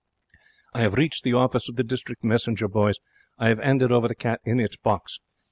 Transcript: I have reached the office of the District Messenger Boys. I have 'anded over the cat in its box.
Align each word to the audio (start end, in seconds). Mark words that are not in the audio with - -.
I 0.73 0.81
have 0.81 0.95
reached 0.95 1.23
the 1.23 1.33
office 1.35 1.69
of 1.69 1.75
the 1.75 1.83
District 1.83 2.23
Messenger 2.23 2.67
Boys. 2.67 2.95
I 3.37 3.49
have 3.49 3.59
'anded 3.59 3.91
over 3.91 4.07
the 4.07 4.15
cat 4.15 4.41
in 4.43 4.59
its 4.59 4.75
box. 4.75 5.19